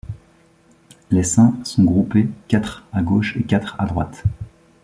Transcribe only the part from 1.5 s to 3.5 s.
sont groupés quatre à gauche et